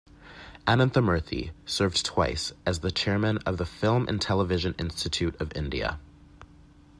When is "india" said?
5.55-5.99